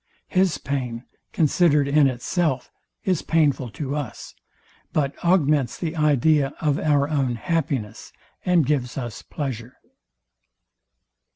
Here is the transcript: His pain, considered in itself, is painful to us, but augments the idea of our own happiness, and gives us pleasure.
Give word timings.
His 0.29 0.57
pain, 0.57 1.03
considered 1.31 1.87
in 1.87 2.07
itself, 2.07 2.71
is 3.03 3.21
painful 3.21 3.69
to 3.73 3.95
us, 3.95 4.33
but 4.93 5.13
augments 5.23 5.77
the 5.77 5.95
idea 5.95 6.55
of 6.59 6.79
our 6.79 7.07
own 7.07 7.35
happiness, 7.35 8.11
and 8.43 8.65
gives 8.65 8.97
us 8.97 9.21
pleasure. 9.21 9.75